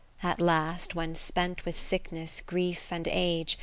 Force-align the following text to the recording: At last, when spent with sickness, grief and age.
At 0.23 0.41
last, 0.41 0.95
when 0.95 1.13
spent 1.13 1.63
with 1.63 1.79
sickness, 1.79 2.41
grief 2.43 2.87
and 2.89 3.07
age. 3.07 3.59